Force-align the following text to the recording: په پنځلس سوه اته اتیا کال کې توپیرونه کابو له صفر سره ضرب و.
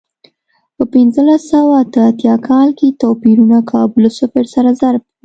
په 0.75 0.83
پنځلس 0.93 1.41
سوه 1.51 1.73
اته 1.83 2.01
اتیا 2.09 2.35
کال 2.47 2.69
کې 2.77 2.97
توپیرونه 3.01 3.57
کابو 3.71 3.97
له 4.05 4.09
صفر 4.19 4.45
سره 4.53 4.69
ضرب 4.81 5.01
و. 5.05 5.09